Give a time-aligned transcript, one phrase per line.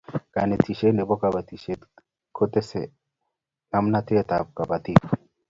[0.33, 1.81] kanetishiet nebo kabatishiet
[2.35, 2.81] kotese
[3.69, 5.01] ngamnatet ab kabatik